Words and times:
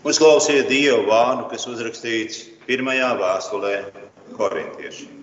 Uzklausiet 0.00 0.70
Dievu 0.70 1.02
vārdu, 1.10 1.50
kas 1.50 1.66
uzrakstīts 1.68 2.46
pirmajā 2.64 3.10
vēstulē 3.18 3.74
korintiešiem. 4.38 5.18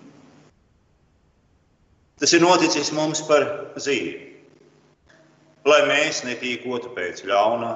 Tas 2.21 2.33
ir 2.33 2.43
noticis 2.43 2.91
mums 2.93 3.23
par 3.25 3.45
zīmi, 3.81 4.27
lai 5.65 5.79
mēs 5.89 6.21
netīkotu 6.27 6.93
pēc 6.93 7.23
ļaunā, 7.25 7.73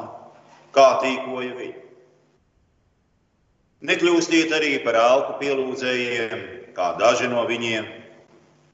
kā 0.78 0.88
tīkoja 1.02 1.58
viņi. 1.58 1.82
Nekļūstiet 3.90 4.54
arī 4.54 4.76
par 4.86 4.98
elku 5.02 5.40
pielūdzējiem, 5.42 6.48
kā 6.78 6.94
daži 7.02 7.34
no 7.34 7.48
viņiem, 7.50 7.90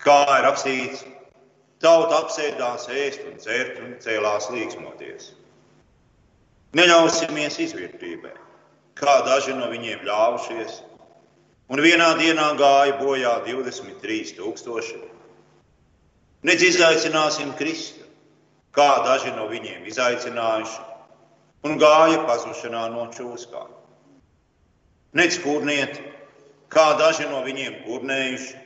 kā 0.03 0.19
ir 0.35 0.47
rakstīts, 0.49 1.07
tauta 1.79 2.25
apsēdās 2.25 2.91
ēst 2.91 3.23
un 3.31 3.39
dzert 3.39 3.79
un 3.85 3.95
cēlās 4.03 4.51
līksmoties. 4.51 5.31
Neļausimies 6.77 7.55
izvērtībai, 7.63 8.33
kā 8.99 9.13
daži 9.25 9.55
no 9.57 9.69
viņiem 9.71 10.03
ļāvušies, 10.05 10.75
un 11.73 11.81
vienā 11.81 12.11
dienā 12.19 12.51
gāja 12.59 12.97
bojā 12.99 13.31
23,000. 13.47 15.07
Nedz 16.45 16.65
izaicināsim 16.67 17.55
Kristu, 17.57 18.05
kā 18.77 18.89
daži 19.07 19.33
no 19.33 19.47
viņiem 19.49 19.87
izaicinājuši, 19.89 20.85
un 21.65 21.79
gāja 21.81 22.21
pazušanā 22.29 22.85
no 22.93 23.07
čūskām. 23.15 23.73
Nedz 25.17 25.39
kurniet, 25.41 25.97
kā 26.69 26.91
daži 26.99 27.25
no 27.31 27.41
viņiem 27.47 27.81
kurnējuši, 27.87 28.57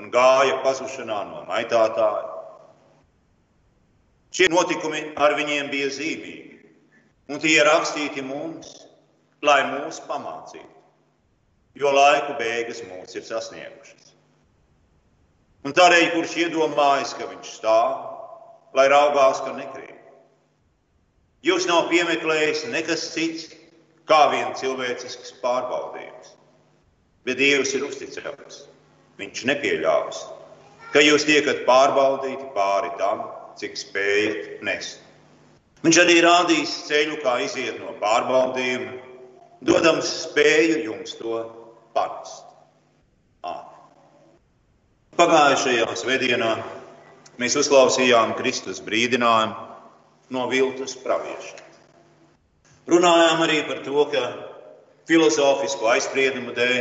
un 0.00 0.08
gāja 0.14 0.62
pazušanā 0.64 1.24
no 1.28 1.44
maitātāja. 1.50 2.28
Šie 4.32 4.48
notikumi 4.48 5.10
ar 5.18 5.34
viņiem 5.36 5.68
bija 5.72 5.90
zīmīgi, 5.92 6.49
un 7.30 7.38
tie 7.38 7.54
ir 7.60 7.68
rakstīti 7.68 8.24
mums, 8.26 8.72
lai 9.46 9.60
mūs 9.70 10.00
pamācītu, 10.08 10.80
jo 11.78 11.92
laiku 11.94 12.34
beigas 12.40 12.82
mūs 12.88 13.14
ir 13.14 13.24
sasniegušas. 13.26 14.10
Un 15.64 15.76
tādēļ, 15.76 16.06
kurš 16.14 16.36
iedomājas, 16.46 17.14
ka 17.14 17.28
viņš 17.30 17.54
stāv, 17.60 17.94
lai 18.74 18.88
raugās, 18.90 19.42
ka 19.44 19.52
nekrīt. 19.54 19.96
Jūs 21.46 21.66
nav 21.68 21.88
piemeklējis 21.92 22.66
nekas 22.72 23.06
cits, 23.14 23.46
kā 24.08 24.26
vien 24.32 24.50
cilvēcisks 24.58 25.36
pārbaudījums. 25.44 26.34
Bet 27.24 27.38
Dievs 27.38 27.74
ir 27.76 27.84
uzticams. 27.86 28.64
Viņš 29.20 29.44
nepieļaus, 29.48 30.22
ka 30.94 31.04
jūs 31.04 31.26
tiekat 31.28 31.62
pārbaudīti 31.68 32.50
pāri 32.56 32.90
tam, 32.98 33.26
cik 33.60 33.76
spējat 33.76 34.64
nest. 34.64 35.04
Viņš 35.80 35.98
arī 36.02 36.18
rādīs 36.24 36.74
ceļu, 36.88 37.16
kā 37.22 37.38
iziet 37.44 37.78
no 37.80 37.94
pārbaudījuma, 38.02 38.98
dodams 39.64 40.10
spēju 40.26 40.82
jums 40.84 41.16
to 41.16 41.40
panest. 41.96 42.46
Pagājušajā 45.20 45.88
svētdienā 46.00 46.50
mēs 47.40 47.56
uzklausījām 47.60 48.36
Kristus 48.38 48.78
brīdinājumu 48.84 49.56
no 50.36 50.46
viltus 50.48 50.94
pravieša. 51.02 51.58
Runājām 52.90 53.42
arī 53.44 53.58
par 53.68 53.82
to, 53.84 54.04
ka 54.12 54.22
filozofisku 55.10 55.90
aizspriedumu 55.92 56.54
dēļ 56.56 56.78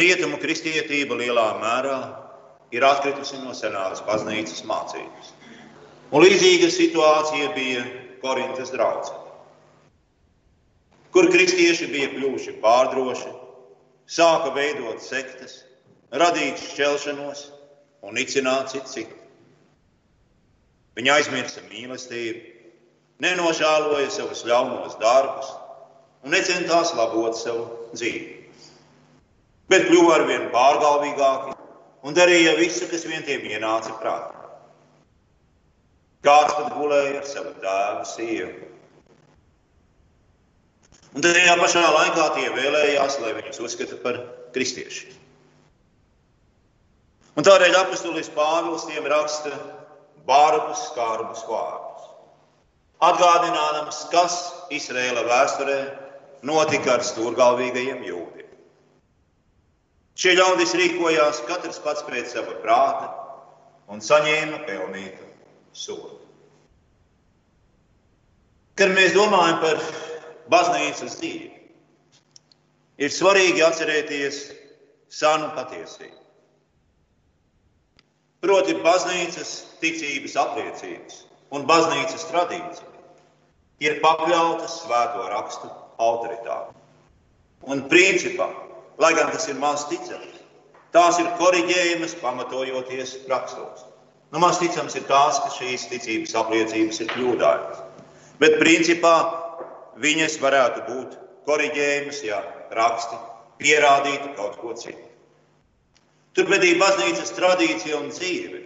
rietumu 0.00 0.40
kristietība 0.42 1.18
lielā 1.20 1.46
mērā 1.60 1.98
ir 2.74 2.86
atkritusi 2.86 3.38
no 3.44 3.54
senās 3.56 4.02
baznīcas 4.06 4.64
mācības. 4.66 5.34
Un 6.10 6.24
līdzīga 6.24 6.66
situācija 6.74 7.52
bija 7.54 7.82
Korintas 8.20 8.72
draudzē, 8.74 9.14
kur 11.14 11.28
kristieši 11.30 11.86
bija 11.92 12.08
kļuvuši 12.16 12.56
pārdroši, 12.64 13.30
sāka 14.10 14.50
veidot 14.56 14.98
sektas 15.04 15.60
radīt 16.10 16.58
šķelšanos 16.72 17.44
un 18.02 18.18
nicināt 18.18 18.74
citu. 18.74 19.14
Viņa 20.98 21.14
aizmirsa 21.20 21.62
mīlestību, 21.70 22.42
nenožēloja 23.22 24.10
savus 24.10 24.42
ļaunos 24.50 24.98
darbus 24.98 25.54
un 26.24 26.34
necentās 26.34 26.90
labot 26.98 27.38
savu 27.38 27.68
dzīvi. 27.94 28.34
Bet 29.70 29.86
kļuva 29.86 30.18
ar 30.18 30.26
vien 30.26 30.50
pārgalvīgāki 30.50 31.54
un 32.02 32.18
darīja 32.18 32.58
visu, 32.58 32.90
kas 32.90 33.06
vien 33.06 33.22
tiem 33.22 33.46
ienāca 33.46 33.94
prātā. 34.02 34.39
Kāds 36.26 36.52
pat 36.56 36.74
gulēja 36.76 37.20
ar 37.22 37.28
savu 37.28 37.54
tēvu 37.62 38.08
sievu. 38.08 38.66
Un 41.16 41.24
tajā 41.24 41.54
pašā 41.58 41.80
laikā 41.82 42.26
tie 42.36 42.50
vēlējās, 42.54 43.16
lai 43.22 43.32
viņus 43.38 43.62
uzskata 43.66 43.96
par 44.04 44.20
kristiešiem. 44.54 45.16
Un 47.40 47.46
tādēļ 47.46 47.78
apustulis 47.78 48.28
Pāvils 48.34 48.84
tiem 48.90 49.06
raksta 49.10 49.54
barbus, 50.28 50.84
skarbus 50.90 51.40
vārdus. 51.48 52.10
Atgādinādams, 53.00 54.02
kas 54.12 54.36
Izraēla 54.76 55.24
vēsturē 55.24 55.78
notika 56.46 56.98
ar 56.98 57.06
stūrgalvīgajiem 57.06 58.04
jūdiem. 58.04 58.52
Šie 60.20 60.36
ļaudis 60.36 60.76
rīkojās 60.76 61.40
katrs 61.48 61.80
pats 61.80 62.04
pēc 62.04 62.34
sava 62.34 62.58
prāta 62.60 63.08
un 63.88 64.04
saņēma 64.04 64.60
pelnītu 64.68 65.29
sodu. 65.76 66.18
Kad 68.80 68.94
mēs 68.96 69.12
domājam 69.12 69.58
par 69.62 69.82
baznīcas 70.50 71.18
dzīvi, 71.20 71.50
ir 73.00 73.12
svarīgi 73.12 73.64
atcerēties 73.64 74.40
sanu 75.12 75.50
patiesību. 75.56 76.16
Proti, 78.40 78.78
baznīcas 78.80 79.50
ticības 79.82 80.36
apliecības 80.40 81.18
un 81.52 81.66
baznīcas 81.68 82.24
tradīcija 82.30 82.88
ir 83.84 83.98
pakļautas 84.04 84.78
svēto 84.84 85.26
rakstu 85.28 85.68
autoritātei. 86.00 86.76
Un 87.68 87.84
principā, 87.92 88.48
lai 89.00 89.12
gan 89.18 89.28
tas 89.34 89.44
ir 89.52 89.58
maz 89.60 89.84
ticams, 89.90 90.40
tās 90.94 91.20
ir 91.20 91.28
korģējamas 91.40 92.16
pamatojoties 92.22 93.18
rakstos. 93.28 93.84
Nu, 94.30 94.38
maz 94.38 94.60
ticams 94.62 94.94
ir 94.94 95.06
tās, 95.08 95.40
ka 95.42 95.50
šīs 95.56 95.88
ticības 95.90 96.36
apliecības 96.38 97.00
ir 97.02 97.10
kļūdājas. 97.10 97.80
Bet 98.38 98.60
principā 98.62 99.14
viņas 100.00 100.38
varētu 100.42 100.84
būt 100.86 101.16
korģējamas, 101.48 102.22
ja 102.24 102.38
raksti 102.76 103.18
pierādītu 103.60 104.34
kaut 104.38 104.56
ko 104.62 104.74
citu. 104.78 105.02
Turpretī 106.38 106.76
baznīcas 106.78 107.34
tradīcija 107.34 107.98
un 107.98 108.12
dzīve 108.14 108.60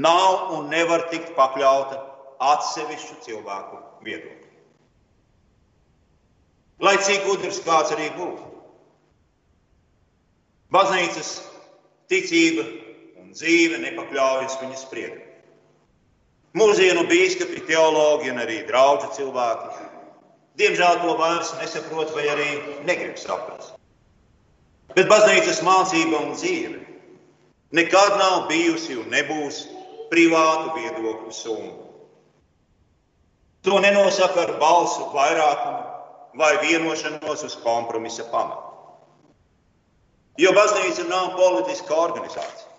nav 0.00 0.54
un 0.56 0.70
nevar 0.72 1.10
tikt 1.12 1.34
pakļauta 1.36 1.98
atsevišķu 2.40 3.18
cilvēku 3.26 3.80
viedoklim. 4.06 4.48
Lai 6.80 6.96
cik 7.04 7.26
gudrs 7.28 7.60
kāds 7.66 7.92
arī 7.92 8.08
būtu, 8.16 8.46
baznīcas 10.72 11.34
ticība 12.08 12.64
un 13.30 13.36
dzīve 13.38 13.78
nepakļaujas 13.78 14.56
viņas 14.58 14.80
spriedumam. 14.88 15.26
Mūsdienu 16.58 17.04
biskupi, 17.06 17.60
teologi 17.68 18.32
un 18.32 18.40
arī 18.42 18.64
draugi 18.66 19.06
cilvēki, 19.14 19.84
diemžēl 20.58 20.96
to 21.04 21.12
vairs 21.20 21.52
nesaprot 21.60 22.10
vai 22.16 22.24
arī 22.32 22.48
negrib 22.88 23.20
saprast. 23.22 23.76
Bet 24.96 25.06
baznīcas 25.06 25.62
mācība 25.62 26.24
un 26.24 26.34
dzīve 26.34 26.80
nekad 27.78 28.16
nav 28.18 28.48
bijusi 28.48 28.96
un 28.98 29.06
nebūs 29.14 29.60
privātu 30.10 30.74
viedokļu 30.74 31.30
summa. 31.30 31.76
To 33.62 33.78
nenosaka 33.78 34.42
ar 34.42 34.56
balsu 34.58 35.06
vairākumu 35.14 36.40
vai 36.40 36.50
vienošanos 36.64 37.46
uz 37.46 37.54
kompromisa 37.62 38.26
pamatu. 38.32 38.66
Jo 40.40 40.50
baznīca 40.56 41.06
nav 41.06 41.36
politiska 41.38 41.94
organizācija. 41.94 42.69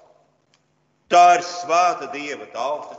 Tā 1.11 1.23
ir 1.37 1.43
svēta 1.43 2.07
dieva 2.13 2.47
tauta, 2.53 2.95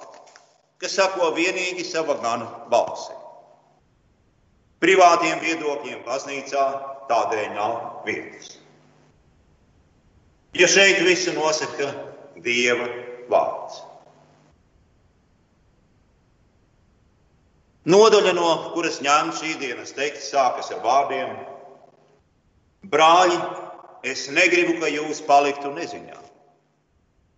kas 0.82 0.96
sako 0.98 1.30
vienīgi 1.36 1.84
sava 1.88 2.18
gana 2.20 2.48
balsi. 2.72 3.14
Privātiem 4.82 5.38
viedokļiem 5.40 6.02
baznīcā 6.04 6.64
tādēļ 7.08 7.54
nav 7.54 8.02
vietas. 8.06 8.58
Jo 10.52 10.68
šeit 10.68 11.00
visu 11.06 11.32
nosaka 11.32 11.88
Dieva 12.44 12.88
vārds. 13.30 13.78
Nodaļa, 17.92 18.32
no 18.36 18.48
kuras 18.74 19.00
ņemta 19.02 19.40
šī 19.40 19.54
dienas 19.60 19.94
teksts, 19.96 20.30
sākas 20.32 20.70
ar 20.74 20.82
vārdiem: 20.84 21.32
Brāļi, 22.92 23.38
es 24.06 24.28
negribu, 24.30 24.78
ka 24.80 24.90
jūs 24.92 25.22
paliktu 25.26 25.72
neziņā. 25.74 26.20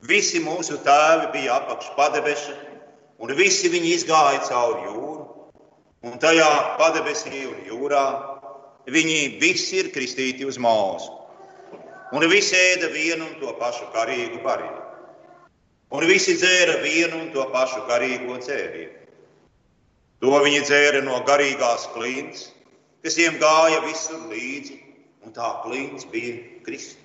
Visi 0.05 0.41
mūsu 0.45 0.77
tēvi 0.85 1.31
bija 1.33 1.59
apakš 1.63 1.93
padeveša, 1.97 2.55
un 3.25 3.31
visi 3.39 3.71
viņi 3.73 3.93
izgāja 3.97 4.43
cauri 4.49 4.89
jūru, 4.89 5.27
un 6.05 6.19
tajā 6.21 6.49
padebesī 6.81 7.45
un 7.49 7.63
jūrā 7.71 8.05
viņi 8.85 9.21
visi 9.41 9.81
ir 9.81 9.93
kristīti 9.95 10.45
uz 10.45 10.59
mūzu. 10.61 11.13
Un 12.15 12.27
visi 12.29 12.55
ēda 12.55 12.91
vienu 12.93 13.25
un 13.31 13.39
to 13.41 13.55
pašu 13.61 13.89
karīgu 13.95 14.43
barību. 14.45 14.83
Un 15.95 16.05
visi 16.11 16.35
dzēra 16.37 16.83
vienu 16.83 17.23
un 17.23 17.31
to 17.33 17.47
pašu 17.55 17.87
garīgo 17.89 18.37
dzērienu. 18.43 19.01
To 20.21 20.37
viņi 20.45 20.61
dzēra 20.65 21.01
no 21.05 21.19
garīgās 21.29 21.89
klints, 21.95 22.51
kas 23.05 23.17
viņiem 23.19 23.41
gāja 23.41 23.81
visur 23.85 24.21
līdzi, 24.31 24.79
un 25.25 25.35
tā 25.37 25.51
klints 25.65 26.07
bija 26.13 26.37
Kristus. 26.67 27.04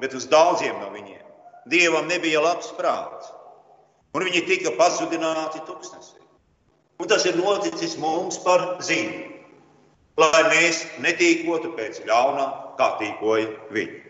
Bet 0.00 0.14
uz 0.16 0.26
daudziem 0.30 0.78
no 0.80 0.88
viņiem 0.94 1.20
Dievam 1.68 2.08
nebija 2.08 2.40
labs 2.40 2.70
prāts, 2.76 3.28
un 4.16 4.24
viņi 4.24 4.46
tika 4.48 4.72
pazudināti 4.78 5.60
tuksnesī. 5.68 6.18
Un 7.00 7.08
tas 7.08 7.24
ir 7.28 7.36
noticis 7.36 7.96
mums 8.00 8.38
par 8.44 8.80
zīmi, 8.84 9.28
lai 10.20 10.42
mēs 10.48 10.82
netīkotu 11.04 11.74
pēc 11.76 12.02
ļaunā, 12.08 12.46
kā 12.80 12.88
tīkoja 13.00 13.52
viņi. 13.76 14.00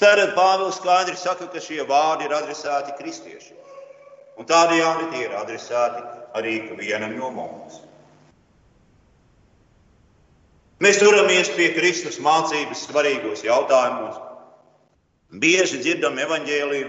Tad 0.00 0.32
Pāvils 0.32 0.78
skaidri 0.80 1.16
saka, 1.20 1.50
ka 1.52 1.60
šie 1.60 1.84
vārdi 1.84 2.24
ir 2.24 2.32
adresēti 2.32 2.96
kristiešiem. 2.96 3.58
Un 4.40 4.48
tādējādi 4.48 5.10
tie 5.12 5.26
ir 5.26 5.34
adresēti 5.36 6.02
arī 6.40 6.54
vienam 6.78 7.12
no 7.18 7.28
mums. 7.36 7.82
Mēs 10.80 10.96
turamies 10.96 11.50
pie 11.52 11.66
Kristus 11.76 12.16
mācības 12.24 12.86
svarīgos 12.86 13.42
jautājumos. 13.44 14.16
Bieži 15.42 15.82
dzirdam 15.82 16.16
evaņģēliju, 16.24 16.88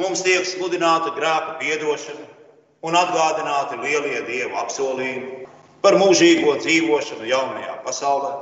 mums 0.00 0.22
tiek 0.24 0.46
sludināta 0.48 1.12
grēka 1.12 1.58
piedošana 1.60 2.24
un 2.88 2.96
atgādināti 2.96 3.76
lielie 3.82 4.22
dievu 4.24 4.56
apsolījumi 4.62 5.44
par 5.84 5.98
mūžīgo 6.00 6.56
dzīvošanu 6.62 7.28
jaunajā 7.28 7.76
pasaulē. 7.84 8.32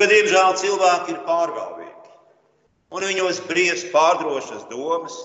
Bet, 0.00 0.08
diemžēl, 0.10 0.56
cilvēki 0.64 1.12
ir 1.12 1.20
pārgalvīgi, 1.28 2.14
un 2.96 3.08
viņos 3.12 3.42
briest 3.50 3.92
pārdrošas 3.92 4.64
domas, 4.72 5.20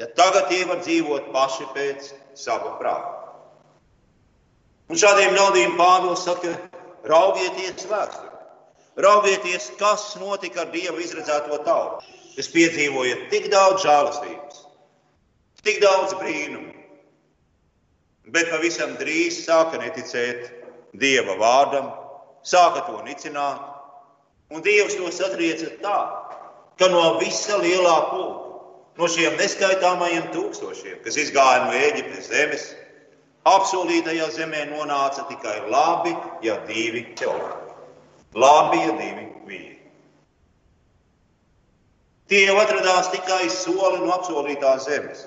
ka 0.00 0.08
tagad 0.16 0.48
tie 0.48 0.64
var 0.66 0.80
dzīvot 0.80 1.28
paši 1.36 1.68
pēc 1.76 2.14
sava 2.32 2.78
prāta. 2.80 3.31
Un 4.90 4.98
šādiem 4.98 5.36
ļaudīm 5.36 5.76
Pāvils 5.78 6.24
saka, 6.26 6.54
raugieties 7.08 7.86
vēsturē, 7.90 8.30
raugieties, 9.04 9.70
kas 9.80 10.12
notika 10.20 10.64
ar 10.64 10.72
Dievu 10.74 11.00
izredzēto 11.04 11.58
tautu, 11.66 12.06
kas 12.36 12.50
piedzīvoja 12.52 13.18
tik 13.32 13.50
daudz 13.52 13.84
žēlastības, 13.86 14.64
tik 15.62 15.82
daudz 15.84 16.16
brīnumu, 16.20 16.72
bet 18.34 18.50
pavisam 18.50 18.96
drīz 19.00 19.44
sāka 19.46 19.80
neticēt 19.82 20.50
Dieva 20.98 21.38
vārdam, 21.40 21.92
sāka 22.44 22.82
to 22.88 22.98
nicināt, 23.06 23.72
Un 24.52 24.60
Dievs 24.60 24.98
to 25.00 25.08
satrieca 25.08 25.70
tā, 25.80 25.98
ka 26.76 26.88
no 26.92 27.16
visa 27.16 27.56
lielā 27.56 27.94
pulka, 28.10 28.58
no 29.00 29.08
šiem 29.08 29.38
neskaitāmajiem 29.40 30.26
tūkstošiem, 30.34 30.98
kas 31.06 31.16
izgāja 31.22 31.62
no 31.64 31.76
Eģiptes 31.78 32.28
zemes, 32.28 32.66
apsolītajā 33.48 34.28
zemē 34.36 34.66
nonāca 34.70 35.26
tikai 35.28 35.58
labi, 35.70 36.14
ja 36.46 36.58
divi 36.68 37.04
cilvēki. 37.18 37.76
Labi, 38.38 38.78
ja 38.80 38.94
divi 38.98 39.26
vīri. 39.48 39.78
Tie 42.32 42.46
atradās 42.48 43.10
tikai 43.12 43.44
soli 43.50 44.00
no 44.00 44.12
apsolītās 44.14 44.86
zemes. 44.88 45.26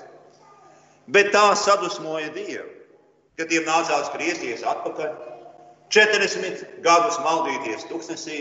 Bet 1.12 1.30
tā 1.34 1.52
sadusmoja 1.54 2.32
Dievu, 2.34 2.66
ka 3.38 3.46
tiem 3.46 3.66
nācās 3.68 4.10
griezties 4.16 4.64
atpakaļ, 4.66 5.12
40 5.94 6.64
gadus 6.82 7.20
maldīties 7.22 7.86
tuksnesī, 7.86 8.40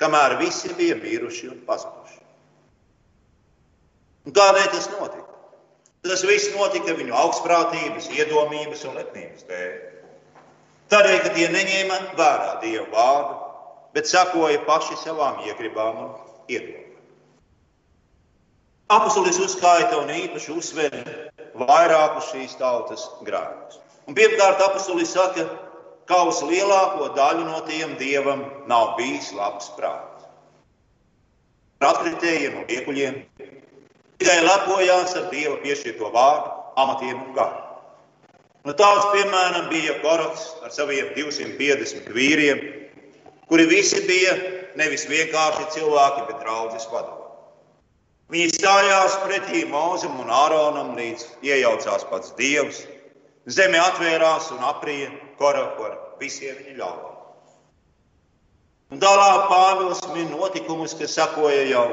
kamēr 0.00 0.40
visi 0.40 0.72
bija 0.74 0.96
miruši 0.98 1.52
un 1.52 1.60
pazuduši. 1.68 2.18
Kādēļ 4.34 4.66
tas 4.72 4.90
notika? 4.96 5.23
Tas 6.04 6.20
viss 6.28 6.50
notika 6.52 6.92
viņu 6.98 7.14
augstprātības, 7.16 8.10
iedomības 8.12 8.82
un 8.84 8.98
lepnības 8.98 9.46
dēļ. 9.48 9.74
Tādēļ, 10.92 11.16
ka 11.24 11.30
tie 11.32 11.46
neņēma 11.48 11.96
vērā 12.18 12.50
Dieva 12.60 12.84
vārdu, 12.92 13.38
bet 13.96 14.10
sakoja 14.10 14.60
paši 14.66 14.98
savām 15.00 15.40
iegribām 15.48 16.02
un 16.02 16.10
iedomām. 16.52 16.84
Apostolis 18.92 19.40
uzskaita 19.40 19.96
un 20.02 20.12
īpaši 20.12 20.52
uzsver 20.52 20.98
vairākus 21.56 22.28
šīs 22.34 22.58
tautas 22.60 23.06
grēkus. 23.24 23.80
Pirmkārt, 24.12 24.60
apostolis 24.60 25.14
saka, 25.16 25.46
ka 26.04 26.18
uz 26.28 26.42
lielāko 26.44 27.08
daļu 27.16 27.46
no 27.48 27.62
tiem 27.64 27.96
dievam 27.96 28.44
nav 28.68 28.92
bijis 28.98 29.32
labs 29.32 29.72
prāts. 29.78 30.28
Atkritējiem 31.80 32.60
un 32.60 32.68
piekuļiem 32.68 33.16
tikai 34.24 34.40
lepojās 34.40 35.12
ar 35.20 35.26
dieva 35.28 35.58
piešķirto 35.60 36.08
vārdu, 36.14 36.52
amatiem 36.80 37.18
un 37.18 37.32
garu. 37.36 37.60
Nu, 38.64 38.72
tāds, 38.72 39.04
piemēram, 39.12 39.66
bija 39.68 39.98
Koraks 40.00 40.46
ar 40.64 40.72
saviem 40.72 41.10
250 41.12 42.08
vīriem, 42.16 42.62
kuri 43.50 43.66
visi 43.68 44.00
bija 44.08 44.32
nevis 44.80 45.04
vienkārši 45.10 45.66
cilvēki, 45.74 46.24
bet 46.30 46.40
draudzes 46.40 46.88
vadītāji. 46.88 47.20
Viņi 48.32 48.54
stājās 48.54 49.18
pretī 49.26 49.66
Mūzum 49.68 50.16
un 50.24 50.32
Āronam, 50.32 50.94
līdz 50.96 51.26
iejaucās 51.44 52.08
pats 52.08 52.32
Dievs. 52.40 52.80
Zeme 53.44 53.76
atvērās 53.76 54.48
un 54.56 54.64
aprija 54.64 55.10
Koraku 55.36 55.84
ar 55.84 55.98
visiem 56.22 56.56
viņa 56.62 56.78
ļaunumiem. 56.80 57.12
Un 58.94 59.04
tālāk 59.04 59.44
Pāvils 59.52 60.00
min 60.16 60.32
notikumus, 60.32 60.96
kas 60.96 61.12
sakoja 61.20 61.68
jau 61.68 61.88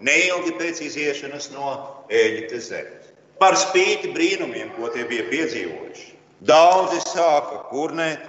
neilgi 0.00 0.54
pēc 0.58 0.82
iziešanas 0.88 1.50
no 1.54 1.72
Eģiptes 2.12 2.68
zemes. 2.70 3.10
Par 3.42 3.56
spīti 3.58 4.12
brīnumiem, 4.14 4.70
ko 4.76 4.90
tie 4.94 5.04
bija 5.08 5.26
piedzīvojuši, 5.30 6.12
daudzi 6.46 7.00
sāka 7.08 7.64
kurnēt 7.70 8.28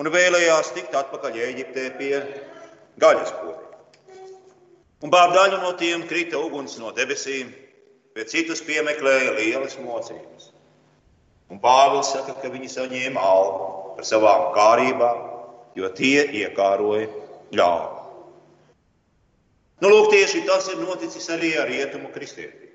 un 0.00 0.10
vēlējās 0.12 0.72
tikt 0.76 0.96
atpakaļ 0.96 1.38
Eģiptē 1.50 1.86
pie 1.98 2.14
gaļas 3.02 3.32
potiem. 3.40 3.62
Un 5.04 5.12
pār 5.12 5.34
daļu 5.34 5.60
no 5.60 5.74
tiem 5.76 6.06
krita 6.08 6.40
uguns 6.40 6.78
no 6.80 6.92
debesīm, 6.96 7.52
bet 8.16 8.32
citus 8.32 8.62
piemeklēja 8.64 9.36
lielas 9.36 9.76
mocības. 9.82 10.50
Un 11.52 11.60
Pāvils 11.62 12.10
saka, 12.14 12.34
ka 12.40 12.50
viņi 12.50 12.72
saņēma 12.72 13.22
algu 13.22 13.66
par 13.98 14.08
savām 14.08 14.48
kārībām, 14.56 15.20
jo 15.76 15.90
tie 15.94 16.24
iekāroja 16.40 17.06
ļaunu. 17.54 18.05
Nu, 19.82 19.90
lūk, 19.92 20.08
tieši 20.12 20.46
tas 20.48 20.70
ir 20.72 20.80
noticis 20.80 21.26
arī 21.32 21.52
ar 21.60 21.68
rietumu 21.68 22.08
kristietību. 22.14 22.72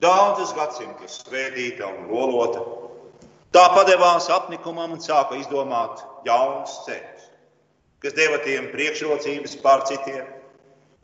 Daudzus 0.00 0.52
gadsimtus 0.56 1.18
svētīta 1.20 1.88
un 1.88 2.08
lolota, 2.08 2.60
tā 3.52 3.64
padevās 3.74 4.28
apnikumam 4.32 4.94
un 4.96 5.02
sāka 5.04 5.36
izdomāt 5.40 6.00
jaunus 6.24 6.78
ceļus, 6.86 7.26
kas 8.00 8.16
deva 8.16 8.38
tiem 8.44 8.70
priekšrocības 8.72 9.58
pār 9.64 9.84
citiem, 9.88 10.24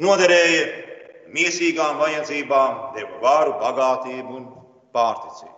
noderēja 0.01 0.63
miesīgām 1.33 2.01
vajadzībām, 2.01 2.81
deva 2.97 3.21
vāru, 3.25 3.59
bagātību 3.61 4.41
un 4.41 4.49
pārticību. 4.97 5.55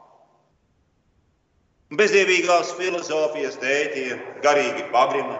Bezdievīgās 1.99 2.75
filozofijas 2.79 3.57
dēļ 3.63 3.87
tie 3.95 4.19
garīgi 4.45 4.91
pagrima, 4.93 5.39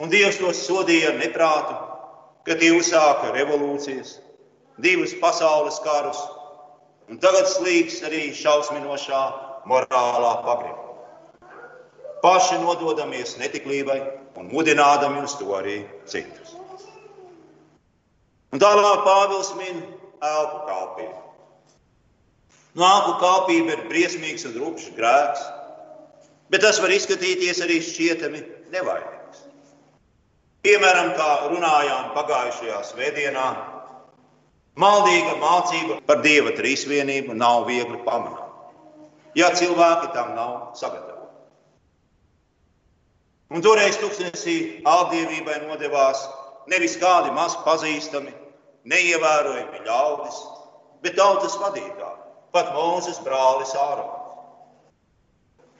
un 0.00 0.10
Dievs 0.12 0.40
tos 0.40 0.64
sodīja 0.64 1.12
ar 1.12 1.20
neprātu, 1.20 1.76
ka 2.46 2.56
tie 2.60 2.70
uzsāka 2.76 3.32
revolūcijas, 3.36 4.18
divus 4.80 5.14
pasaules 5.20 5.80
karus, 5.84 6.20
un 7.10 7.20
tagad 7.22 7.48
slīgs 7.50 8.00
arī 8.06 8.30
šausminošā 8.36 9.22
morālā 9.68 10.32
pagrima. 10.46 10.86
Paši 12.20 12.58
nododamies 12.60 13.38
netiklībai 13.40 14.00
un 14.36 14.50
mudinādami 14.52 15.22
uz 15.24 15.36
to 15.40 15.48
arī 15.56 15.82
citus. 16.08 16.56
Un 18.50 18.60
tālāk 18.60 19.04
Pāvils 19.06 19.54
min 19.56 19.80
elpu 20.20 20.58
kalpību. 20.66 21.20
Nāku 22.80 23.16
kāpība 23.22 23.74
ir 23.74 23.86
briesmīgs 23.90 24.44
un 24.46 24.58
rupšs 24.60 24.92
grēks, 24.98 25.40
bet 26.52 26.62
tas 26.62 26.78
var 26.82 26.92
izskatīties 26.94 27.62
arī 27.64 27.80
šķietami 27.82 28.44
nevainīgs. 28.74 29.19
Piemēram, 30.60 31.14
kā 31.16 31.28
runājām 31.48 32.10
pagājušajā 32.16 32.80
svētdienā, 32.90 33.44
maldīga 34.80 35.38
mācība 35.40 35.96
par 36.08 36.20
dieva 36.24 36.52
trīsvienību 36.58 37.36
nav 37.36 37.64
viegli 37.68 37.96
pamanāma, 38.04 38.50
ja 39.40 39.48
cilvēki 39.56 40.12
tam 40.16 40.34
nav 40.36 40.52
sagatavoti. 40.76 41.16
Un 43.50 43.64
toreiz 43.64 43.96
tūkstnesī 43.98 44.56
aldievībai 44.86 45.62
nodevās 45.64 46.22
nevis 46.70 46.98
kādi 47.00 47.32
maz 47.34 47.56
pazīstami, 47.64 48.30
neievērojami 48.84 49.84
ļaudis, 49.88 50.40
bet 51.02 51.16
tautas 51.16 51.56
vadītāji 51.60 52.20
pat 52.54 52.72
Mūzes 52.74 53.20
brālis 53.24 53.72
Ārons. 53.78 54.18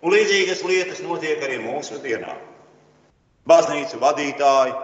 Un 0.00 0.14
līdzīgas 0.14 0.62
lietas 0.64 1.02
notiek 1.04 1.42
arī 1.44 1.58
mūsu 1.60 1.98
dienā. 2.00 2.32
Baznīcu 3.48 4.00
vadītāji, 4.02 4.74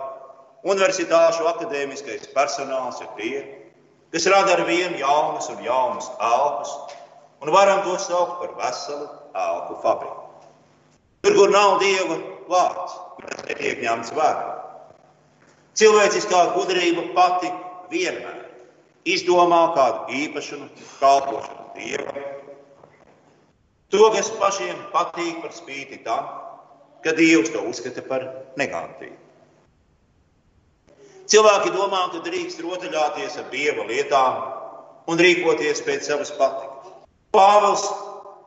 universitāšu 0.66 1.46
akadēmiskais 1.52 2.30
personāls 2.34 3.00
ir 3.04 3.10
tie, 3.18 3.42
kas 4.14 4.26
rada 4.32 4.54
ar 4.56 4.64
vienu 4.68 4.96
jaunus 5.00 5.50
un 5.52 5.60
jaunus 5.64 6.08
elpus, 6.20 6.72
un 7.44 7.52
varam 7.52 7.82
to 7.84 7.98
saukt 8.00 8.40
par 8.40 8.54
veselu 8.62 9.08
elpu 9.36 9.76
fabriku. 9.82 10.22
Tur, 11.26 11.34
kur 11.36 11.52
nav 11.52 11.78
dieva 11.82 12.16
vārds, 12.48 12.96
tas 13.20 13.44
netiek 13.50 13.82
ņemts 13.84 14.14
vērā. 14.16 14.54
Cilvēciskā 15.76 16.42
gudrība 16.54 17.02
pati 17.16 17.50
vienmēr 17.92 18.46
izdomā 19.06 19.60
kādu 19.76 20.16
īpašumu, 20.22 20.70
kalpošanu 21.00 21.66
dievam. 21.76 22.22
To, 23.94 24.08
kas 24.14 24.32
pašiem 24.40 24.78
patīk 24.94 25.42
par 25.44 25.52
spīti 25.54 26.00
tam, 26.06 26.26
ka 27.06 27.14
Dievs 27.14 27.54
to 27.54 27.62
uzskata 27.70 28.02
par 28.02 28.26
negatīvu. 28.58 29.14
Cilvēki 31.30 31.72
domā, 31.74 32.04
ka 32.12 32.20
drīkst 32.22 32.60
rotaļāties 32.62 33.38
ar 33.40 33.48
dieva 33.50 33.86
lietām 33.86 34.42
un 35.10 35.18
rīkoties 35.18 35.82
pēc 35.86 36.06
savas 36.06 36.30
patikas. 36.38 36.92
Pāvils 37.34 37.82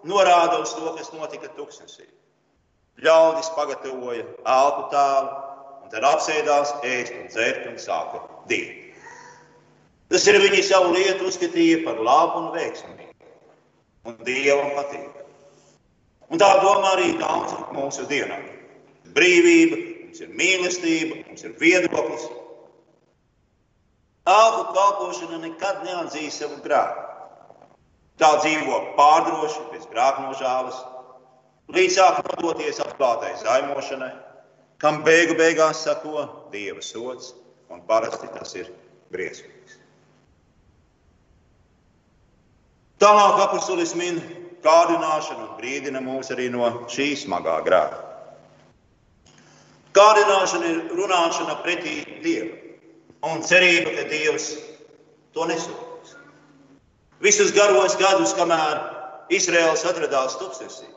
norāda 0.08 0.62
uz 0.64 0.72
to, 0.76 0.88
kas 0.96 1.12
notika 1.12 1.52
tuksnesī. 1.58 2.08
Ļaudis 3.04 3.52
pagatavoja 3.56 4.24
elpu 4.24 4.88
tēlu, 4.94 5.36
un 5.84 5.92
tad 5.92 6.08
apsēdās 6.08 6.74
ēst 6.88 7.16
un 7.20 7.28
dzert 7.32 7.68
un 7.68 7.78
sāka 7.84 8.24
dienu. 8.52 8.96
Tas 10.10 10.26
ir 10.28 10.40
viņi 10.42 10.64
savu 10.66 10.96
lietu 10.96 11.28
uzskatīja 11.30 11.84
par 11.84 12.00
labu 12.02 12.46
un 12.46 12.52
veiksmīgu, 12.56 13.12
un 14.10 14.16
dievam 14.26 14.72
patīk. 14.80 15.19
Un 16.30 16.42
tā 16.42 16.50
domā 16.62 16.94
arī 16.96 17.14
daudz 17.18 17.56
mūsu 17.74 18.06
dienā. 18.10 18.38
Brīvība, 19.16 19.80
mums 20.06 20.22
ir 20.22 20.36
mīlestība, 20.38 21.24
mums 21.28 21.46
ir 21.48 21.56
viedoklis, 21.62 22.28
Alku 24.30 24.74
kalpošana 24.76 25.40
nekad 25.42 25.84
neatzīs 25.88 26.38
savu 26.42 26.60
grēku. 26.62 27.06
Tā 28.20 28.30
dzīvo 28.44 28.80
pārdroši, 28.98 29.62
bez 29.72 29.86
grāmatnožāles, 29.90 30.76
līdz 31.74 31.96
sāk 31.96 32.20
nodoties 32.28 32.82
atklātai 32.84 33.32
zaimošanai, 33.40 34.12
kam 34.84 35.02
beigu 35.08 35.38
beigās 35.40 35.82
sako 35.86 36.28
dieva 36.54 36.84
sots, 36.84 37.32
un 37.72 37.82
parasti 37.88 38.28
tas 38.36 38.54
ir 38.60 38.70
briesmīgs. 39.14 39.80
Tālāk 43.00 43.40
apustulis 43.48 43.96
min 43.96 44.20
kārdināšanu 44.66 45.48
un 45.48 45.58
brīdina 45.60 46.02
mūs 46.04 46.32
arī 46.36 46.50
no 46.54 46.70
šī 46.92 47.12
smagā 47.24 47.60
grēka. 47.66 48.06
Kārdināšana 49.98 50.70
ir 50.70 50.82
runāšana 50.96 51.60
pretī 51.66 52.02
dievam 52.24 53.34
un 53.34 53.42
cerība, 53.44 53.96
ka 53.98 54.06
Dievs 54.12 54.52
to 55.36 55.48
nesūtīs. 55.50 56.16
Visus 57.20 57.52
garos 57.56 57.98
gadus, 58.00 58.36
kamēr 58.38 58.80
Izraels 59.36 59.84
atradās 59.88 60.38
tupsnesī, 60.40 60.88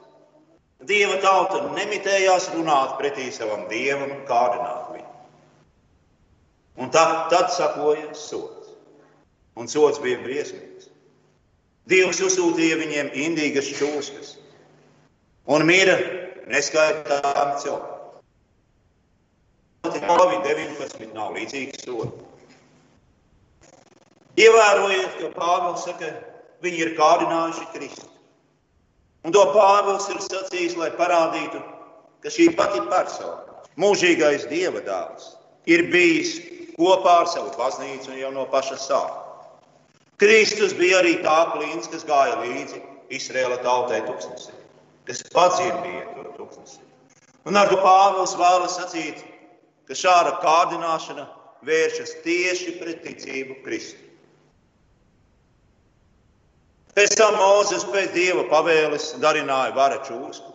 Dieva 0.87 1.21
tauta 1.23 1.61
nemitējās 1.77 2.49
runāt 2.57 2.97
pretī 2.99 3.29
savam 3.31 3.69
dievam 3.71 4.11
un 4.11 4.25
kārdināt 4.27 4.89
viņu. 4.91 5.11
Un 6.83 6.91
tā, 6.91 7.05
tad 7.31 7.53
sakoja 7.55 8.09
sots. 8.19 8.73
Un 9.55 9.69
sots 9.71 10.01
bija 10.03 10.19
briesmīgs. 10.25 10.89
Dievs 11.91 12.21
uzsūtīja 12.23 12.77
viņiem 12.79 13.09
indīgas 13.19 13.71
čūskas 13.75 14.37
un 15.51 15.65
mīra 15.67 15.97
neskaitāmi 16.51 17.57
cilvēki. 17.65 17.91
Covid-19 19.83 21.11
nav 21.17 21.35
līdzīgs 21.35 21.83
solis. 21.83 22.13
Ievērojiet, 24.39 25.19
ka 25.19 25.31
Pāvils 25.35 25.83
saka, 25.85 26.13
viņi 26.65 26.79
ir 26.85 26.93
kārdinājuši 26.97 27.67
Kristu. 27.75 28.07
Un 29.27 29.35
to 29.35 29.43
Pāvils 29.53 30.07
ir 30.15 30.23
sacījis, 30.23 30.79
lai 30.79 30.89
parādītu, 30.97 31.61
ka 32.23 32.33
šī 32.33 32.49
pati 32.57 32.81
persona, 32.89 33.59
mūžīgais 33.77 34.47
dieva 34.49 34.81
dēls, 34.87 35.35
ir 35.67 35.85
bijis 35.93 36.39
kopā 36.79 37.19
ar 37.25 37.29
savu 37.31 37.53
baznīcu 37.59 38.17
jau 38.17 38.33
no 38.33 38.47
paša 38.55 38.79
sākuma. 38.87 39.22
Kristus 40.23 40.71
bija 40.79 41.01
arī 41.03 41.17
tā 41.19 41.39
klīns, 41.51 41.89
kas 41.91 42.05
gāja 42.07 42.37
līdzi 42.45 42.79
Izraēla 43.17 43.57
tautai 43.65 44.05
tūkstnesī, 44.07 44.55
kas 45.09 45.25
padzirdīja 45.35 46.05
to 46.15 46.29
tūkstnesī. 46.37 46.79
Un 47.51 47.59
ar 47.59 47.67
to 47.73 47.81
Pāvils 47.83 48.37
vēlas 48.39 48.77
sacīt, 48.79 49.19
ka 49.91 49.99
šāda 49.99 50.37
kārdināšana 50.45 51.27
vēršas 51.67 52.15
tieši 52.23 52.77
pret 52.79 53.03
ticību 53.03 53.59
Kristu. 53.67 53.99
Pēc 56.95 57.19
tam 57.19 57.35
Mozus 57.43 57.83
pēc 57.91 58.15
dieva 58.15 58.47
pavēles 58.47 59.17
darināja 59.19 59.75
vara 59.75 60.03
čūsku, 60.07 60.55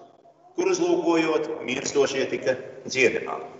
kur 0.55 0.71
uzlūkojot, 0.71 1.57
mirstošie 1.67 2.29
tika 2.31 2.55
dziedināti. 2.87 3.51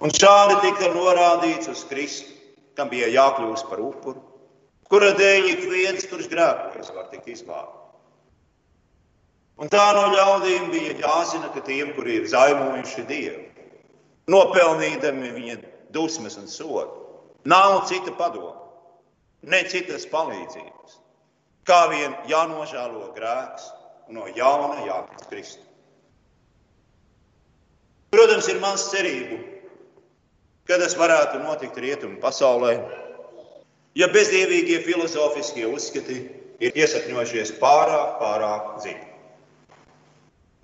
Un 0.00 0.16
šādi 0.16 0.62
tika 0.64 0.94
norādīts 0.96 1.68
uz 1.68 1.84
Kristu, 1.92 2.30
kam 2.72 2.88
bija 2.88 3.12
jākļūst 3.12 3.68
par 3.68 3.84
upuru, 3.84 4.30
kura 4.94 5.10
dēļ 5.18 5.48
ik 5.50 5.64
viens, 5.66 6.04
kurš 6.06 6.28
grēkojas, 6.30 6.92
var 6.94 7.08
tikt 7.10 7.32
izglābts. 7.32 7.80
Un 9.58 9.70
tā 9.70 9.82
no 9.96 10.04
ļaudīm 10.12 10.68
bija 10.70 10.94
jāzina, 11.02 11.50
ka 11.54 11.62
tiem, 11.66 11.90
kuri 11.96 12.20
ir 12.20 12.28
zaimojuši 12.30 13.02
Dievu, 13.08 13.42
nopelnīdami 14.30 15.32
viņa 15.34 15.56
dusmas 15.94 16.38
un 16.38 16.46
sodu. 16.50 17.02
Nav 17.50 17.80
cita 17.90 18.14
padoma, 18.18 18.54
ne 19.42 19.62
citas 19.70 20.06
palīdzības. 20.10 20.98
Kā 21.66 21.80
vien 21.90 22.14
jānožēlo 22.30 23.10
grēks 23.18 23.66
un 24.08 24.20
no 24.20 24.30
jauna 24.30 24.86
jātic 24.86 25.26
Kristu. 25.30 25.62
Protams, 28.14 28.46
ir 28.46 28.62
maz 28.62 28.88
cerību, 28.92 29.40
ka 30.70 30.78
tas 30.78 30.94
varētu 30.98 31.42
notikt 31.42 31.82
rietumu 31.82 32.20
pasaulē, 32.22 32.76
ja 33.94 34.08
bezdievīgie 34.12 34.80
filozofiskie 34.84 35.66
uzskati 35.70 36.20
ir 36.60 36.78
iesakņojušies 36.78 37.54
pārāk, 37.60 38.16
pārāk 38.20 38.70
dziļi. 38.82 39.10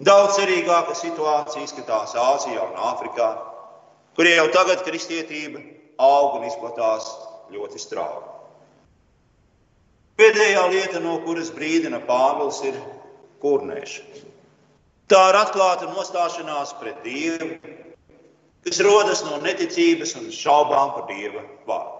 Daudz 0.01 0.39
cerīgāka 0.39 0.95
situācija 0.97 1.67
izskatās 1.67 2.15
Āzijā 2.17 2.63
un 2.65 2.79
Āfrikā, 2.89 3.29
kur 4.17 4.29
jau 4.29 4.47
tagad 4.55 4.81
kristietība 4.87 5.61
aug 6.01 6.39
un 6.39 6.47
izplatās 6.49 7.11
ļoti 7.53 7.83
strauji. 7.83 8.27
Pēdējā 10.21 10.65
lieta, 10.73 11.01
no 11.05 11.19
kuras 11.25 11.53
brīdina 11.53 12.01
Pāvils, 12.09 12.63
ir 12.69 12.77
kurnēšana. 13.45 14.27
Tā 15.11 15.21
ir 15.31 15.39
atklāta 15.41 15.89
nostāšanās 15.91 16.75
pret 16.81 17.01
Dievu, 17.05 17.57
kas 18.65 18.83
rodas 18.85 19.25
no 19.27 19.41
neticības 19.43 20.15
un 20.21 20.29
šaubām 20.35 20.93
par 20.97 21.09
Dieva 21.09 21.45
vārdu. 21.67 22.00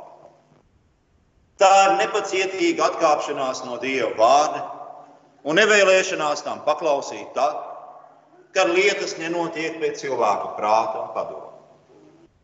Tā 1.61 1.71
ir 1.87 1.97
nepacietīga 2.01 2.87
atkāpšanās 2.89 3.65
no 3.67 3.77
Dieva 3.83 4.15
vārda 4.17 4.63
un 5.45 5.61
nevēlēšanās 5.61 6.45
tam 6.47 6.63
paklausīt 6.65 7.35
tad, 7.37 7.59
kad 8.57 8.73
lietas 8.73 9.17
nenotiek 9.21 9.77
pēc 9.83 10.01
cilvēka 10.03 10.55
prāta 10.57 11.05
un 11.05 11.13
padomu. 11.17 11.51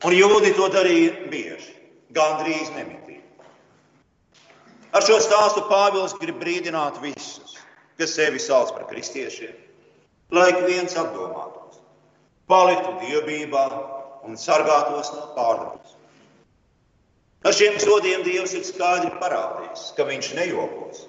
Un 0.04 0.12
jūdi 0.12 0.52
to 0.58 0.68
darīja 0.72 1.14
bieži, 1.32 1.72
gandrīz 2.12 2.68
nemitīgi. 2.76 3.24
Ar 4.92 5.04
šo 5.04 5.16
stāstu 5.24 5.64
Pāvils 5.70 6.14
grib 6.20 6.36
brīdināt 6.40 7.00
visus, 7.00 7.56
kas 7.96 8.14
sevi 8.16 8.40
sauc 8.40 8.74
par 8.76 8.84
kristiešiem, 8.90 9.56
lai 10.36 10.50
viens 10.68 10.96
apdomātos, 11.00 11.80
paliktu 12.48 12.94
dievībā 13.02 13.64
un 14.28 14.36
sargātos 14.40 15.12
no 15.16 15.30
pārdomas. 15.36 15.95
Ar 17.46 17.54
šiem 17.54 17.76
sodiem 17.78 18.24
Dievs 18.26 18.56
ir 18.58 18.64
skaidri 18.66 19.12
parādījis, 19.20 19.92
ka 19.94 20.06
viņš 20.08 20.32
nejokos 20.38 21.04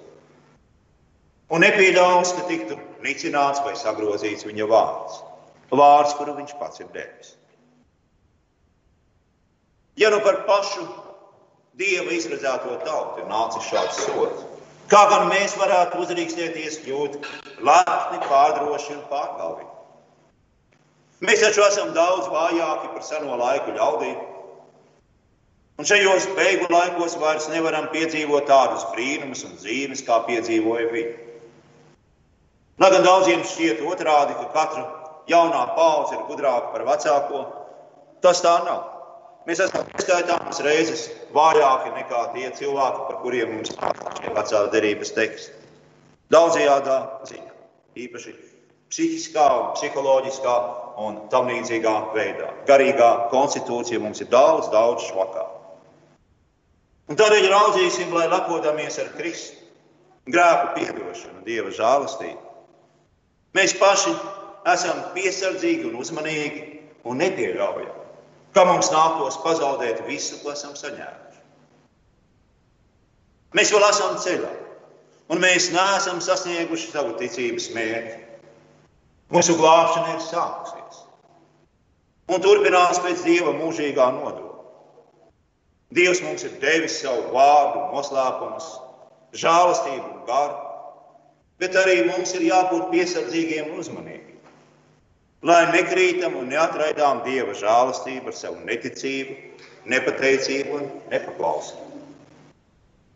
un 1.50 1.64
nepieļaus, 1.64 2.34
ka 2.36 2.44
tiktu 2.46 2.76
nicināts 3.02 3.62
vai 3.64 3.74
sagrozīts 3.80 4.46
viņa 4.46 4.68
vārds, 4.70 5.18
vārds, 5.72 6.14
kuru 6.18 6.36
viņš 6.36 6.54
pats 6.60 6.84
ir 6.84 6.90
devis. 6.94 7.34
Ja 9.98 10.12
nu 10.14 10.20
par 10.22 10.44
pašu 10.46 10.86
Dieva 11.78 12.14
izredzēto 12.14 12.76
tautu 12.84 13.22
ir 13.22 13.28
nācis 13.30 13.66
šāds 13.70 13.98
sots, 14.04 14.46
kā 14.90 15.04
gan 15.10 15.28
mēs 15.30 15.54
varētu 15.58 16.00
uzrīkstēties, 16.04 16.80
kļūt 16.84 17.18
lepni, 17.66 18.18
pārdroši 18.26 18.94
un 18.96 19.04
pārgalvīgi? 19.10 19.74
Mēs 21.26 21.42
taču 21.42 21.62
esam 21.66 21.94
daudz 21.94 22.30
vājāki 22.30 22.90
par 22.94 23.06
seno 23.06 23.38
laiku 23.38 23.74
ļaudīm. 23.74 24.18
Un 25.78 25.86
šajos 25.86 26.24
beigu 26.34 26.66
laikos 26.74 27.12
vairs 27.22 27.44
nevaram 27.52 27.84
piedzīvot 27.92 28.48
tādus 28.50 28.82
brīnumus 28.90 29.44
un 29.46 29.52
zīmes, 29.62 30.00
kā 30.02 30.16
piedzīvoja 30.26 30.88
viņi. 30.90 31.12
Lai 32.82 32.88
gan 32.94 33.04
daudziem 33.06 33.44
šķiet 33.46 33.84
otrādi, 33.86 34.34
ka 34.40 34.48
katra 34.56 34.82
jaunā 35.30 35.60
paudze 35.76 36.16
ir 36.16 36.24
gudrāka 36.26 36.72
par 36.72 36.82
vecāko, 36.88 37.42
tas 38.26 38.42
tā 38.42 38.56
nav. 38.66 38.88
Mēs 39.46 39.62
esam 39.64 39.86
neskaitāmas 39.92 40.58
reizes 40.66 41.04
vājāki 41.36 41.92
nekā 41.94 42.22
tie 42.34 42.50
cilvēki, 42.58 43.04
par 43.10 43.20
kuriem 43.22 43.52
mums 43.54 43.70
ir 43.70 44.34
vecā 44.34 44.64
derības 44.72 45.14
teksts. 45.14 45.52
Daudzajādā 46.34 46.96
ziņā, 47.30 47.54
īpaši 48.02 48.34
psihiskā, 48.90 49.46
psiholoģiskā 49.78 50.56
un 51.06 51.22
tam 51.30 51.46
līdzīgā 51.48 51.94
veidā. 52.18 52.50
Garīgā 52.66 53.12
konstitūcija 53.30 54.02
mums 54.02 54.26
ir 54.26 54.30
daudz, 54.34 54.68
daudz 54.74 55.06
švakāka. 55.06 55.57
Un 57.08 57.16
tādēļ 57.16 57.46
raudzīsim, 57.48 58.12
lai 58.12 58.26
lepodamies 58.28 58.98
ar 59.00 59.08
Kristu, 59.16 59.56
grēku 60.28 60.74
piedošanu, 60.76 61.44
Dieva 61.46 61.72
žēlastību. 61.72 62.42
Mēs 63.56 63.72
paši 63.80 64.12
esam 64.68 65.00
piesardzīgi 65.14 65.88
un 65.88 65.96
uzmanīgi 66.02 66.64
un 67.08 67.22
nepieļaujam, 67.22 67.96
ka 68.52 68.64
mums 68.68 68.92
nāktos 68.92 69.40
pazaudēt 69.44 70.04
visu, 70.08 70.36
ko 70.42 70.52
esam 70.52 70.76
saņēmuši. 70.76 71.42
Mēs 73.56 73.72
vēl 73.72 73.88
esam 73.88 74.18
ceļā, 74.20 74.52
un 75.32 75.40
mēs 75.40 75.70
neesam 75.72 76.20
sasnieguši 76.24 76.92
savu 76.92 77.16
ticības 77.20 77.70
mērķi. 77.72 78.18
Mūsu 79.32 79.56
glābšana 79.56 80.16
ir 80.16 80.24
sākusies 80.24 81.04
un 82.28 82.42
turpinās 82.44 83.00
pēc 83.04 83.24
Dieva 83.24 83.54
mūžīgā 83.56 84.10
nodoma. 84.18 84.47
Dievs 85.94 86.20
mums 86.20 86.44
ir 86.44 86.56
devis 86.60 86.98
savu 87.00 87.30
vārdu, 87.32 87.86
noslēpumus, 87.94 88.66
žēlastību 89.40 90.04
un 90.04 90.24
garu, 90.28 90.58
bet 91.62 91.76
arī 91.80 92.02
mums 92.10 92.34
ir 92.36 92.44
jābūt 92.44 92.90
piesardzīgiem 92.92 93.70
un 93.72 93.80
uzmanīgiem. 93.80 94.36
Lai 95.48 95.62
nekrītam 95.72 96.36
un 96.36 96.50
neatraidām 96.52 97.22
Dieva 97.24 97.54
žēlastību 97.56 98.28
ar 98.28 98.36
savu 98.36 98.60
neticību, 98.68 99.36
nepateicību 99.88 100.76
un 100.76 100.88
nepaklausību. 101.14 101.86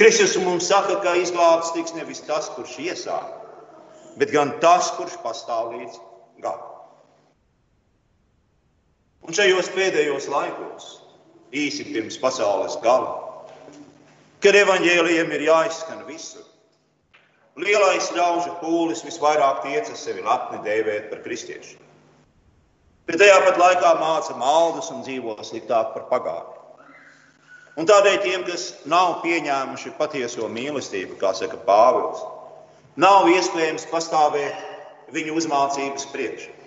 Kristus 0.00 0.38
mums 0.40 0.70
saka, 0.70 0.96
ka 1.04 1.12
izglābts 1.20 1.74
tiks 1.76 1.92
nevis 1.98 2.24
tas, 2.24 2.48
kurš 2.56 2.78
iesāk, 2.86 3.36
bet 4.16 4.32
gan 4.32 4.56
tas, 4.64 4.88
kurš 4.96 5.18
pastāv 5.22 5.74
līdz 5.76 6.00
galam. 6.40 6.70
Un 9.22 9.36
šajos 9.36 9.68
pēdējos 9.76 10.30
laikos 10.32 11.01
īsi 11.52 11.84
pirms 11.92 12.16
pasaules 12.20 12.78
gala, 12.84 13.12
kad 14.42 14.56
evaņģēliem 14.56 15.34
ir 15.36 15.46
jāizskan 15.48 16.02
visur. 16.08 16.46
Lielais 17.60 18.08
ļaužu 18.16 18.54
pūlis 18.62 19.04
visvairāk 19.04 19.60
tiecas 19.66 20.00
sevi 20.00 20.24
lepni 20.24 20.62
dēvēt 20.64 21.10
par 21.10 21.20
kristiešu. 21.24 21.76
Bet 23.06 23.18
tajā 23.20 23.36
pat 23.44 23.58
laikā 23.60 23.92
māca 24.00 24.36
maldus 24.40 24.88
un 24.94 25.02
dzīvo 25.04 25.36
sliktāk 25.44 25.92
par 25.92 26.06
pagātni. 26.08 26.58
Un 27.76 27.88
tādēļ 27.88 28.16
tiem, 28.24 28.42
kas 28.48 28.64
nav 28.88 29.20
pieņēmuši 29.22 29.94
patieso 29.98 30.48
mīlestību, 30.48 31.16
kā 31.20 31.32
saka 31.36 31.56
Pāvils, 31.66 32.20
nav 33.00 33.28
iespējams 33.32 33.86
pastāvēt 33.92 35.12
viņu 35.12 35.36
uzmācības 35.40 36.08
priekšā. 36.12 36.61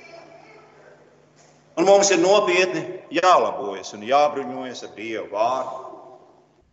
Un 1.76 1.84
mums 1.84 2.10
ir 2.14 2.22
nopietni 2.24 2.82
jālabojas 3.12 3.92
un 3.98 4.04
jābruņojas 4.08 4.86
ar 4.88 4.92
Dievu 4.96 5.28
vārdu. 5.34 5.82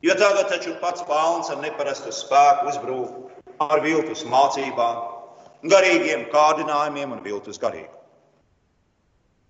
Jo 0.06 0.14
tagad 0.18 0.50
taču 0.50 0.76
pats 0.82 1.02
Pāvils 1.08 1.50
ar 1.50 1.58
neparastu 1.62 2.12
spēku 2.14 2.68
uzbrūk 2.70 3.66
ar 3.66 3.82
viltus 3.82 4.22
mācībām, 4.30 5.00
garīgiem 5.72 6.28
kārdinājumiem 6.30 7.16
un 7.16 7.24
viltus 7.26 7.58
garīgumu. 7.62 7.98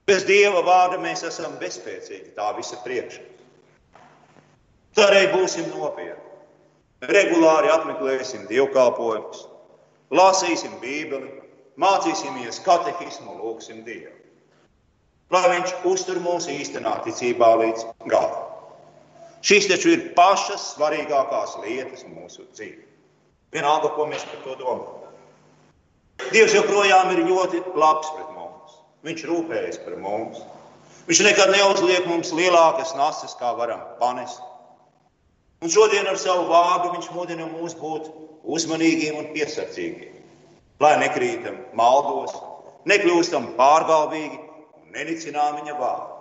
Bez 0.09 0.25
Dieva 0.29 0.65
vārda 0.65 0.99
mēs 1.01 1.23
esam 1.29 1.59
bezspēcīgi 1.61 2.33
tā 2.37 2.49
visa 2.57 2.81
priekšā. 2.85 3.23
Tādēļ 4.97 5.29
būsim 5.37 5.69
nopietni. 5.73 6.33
Regulāri 7.13 7.71
apmeklēsim 7.73 8.49
dievkalpojumus, 8.49 9.47
lasīsim 10.15 10.75
Bībeli, 10.83 11.31
mācīsimies 11.81 12.61
katehismu, 12.65 13.37
lūgsim 13.41 13.85
Dievu 13.87 14.23
lai 15.31 15.45
viņš 15.53 15.75
uztur 15.89 16.19
mūs 16.25 16.49
īstenā 16.51 16.97
ticībā 17.07 17.53
līdz 17.63 17.87
galam. 18.11 18.49
Šīs 19.43 19.69
taču 19.71 19.95
ir 19.95 20.03
pašas 20.17 20.73
svarīgākās 20.77 21.57
lietas 21.65 22.05
mūsu 22.07 22.47
dzīvē. 22.55 22.85
Vienalga, 23.53 23.91
ko 23.97 24.07
mēs 24.09 24.25
par 24.31 24.43
to 24.47 24.55
domājam. 24.61 24.99
Dievs 26.31 26.55
joprojām 26.55 27.11
ir 27.13 27.25
ļoti 27.27 27.63
labs 27.75 28.13
pret 28.15 28.29
mums. 28.37 28.77
Viņš 29.03 29.25
rūpējas 29.29 29.81
par 29.83 29.99
mums. 30.01 30.39
Viņš 31.09 31.23
nekad 31.27 31.51
neuzliek 31.51 32.07
mums 32.07 32.31
lielākas 32.37 32.95
nastas, 32.95 33.35
kā 33.41 33.51
varam 33.59 33.83
panest. 33.99 34.39
Un 35.63 35.71
šodien 35.71 36.07
ar 36.11 36.19
savu 36.19 36.47
vārdu 36.51 36.93
viņš 36.95 37.11
mudina 37.15 37.49
mūs 37.51 37.75
būt 37.79 38.09
uzmanīgiem 38.43 39.19
un 39.19 39.29
piesardzīgiem, 39.35 40.15
lai 40.83 40.95
nekrītam 41.03 41.59
maldos, 41.79 42.35
nekļūstam 42.91 43.53
pārgalvīgi 43.59 44.41
nenicinām 44.95 45.59
viņa 45.61 45.77
vārdu. 45.79 46.19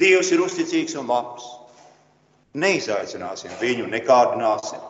Dievs 0.00 0.30
ir 0.32 0.42
uzticīgs 0.44 0.96
un 1.00 1.10
labs. 1.10 1.46
Neizaicināsim 2.60 3.52
viņu, 3.60 3.86
nekārdināsim, 3.92 4.80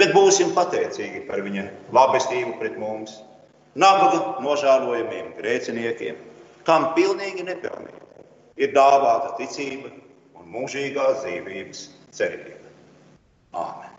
bet 0.00 0.14
būsim 0.16 0.50
pateicīgi 0.56 1.22
par 1.28 1.44
viņa 1.46 1.68
labestību 1.94 2.56
pret 2.58 2.78
mums, 2.82 3.20
nabaga 3.78 4.42
nožēlojamiem 4.42 5.36
grēciniekiem, 5.38 6.18
kam 6.66 6.90
pilnīgi 6.98 7.46
nepelnīgi 7.46 8.02
ir 8.56 8.72
dāvāta 8.74 9.36
ticība 9.38 9.92
un 10.40 10.48
mūžīgās 10.56 11.22
dzīvības 11.22 11.84
cerība. 12.16 12.72
Āmen! 13.54 13.95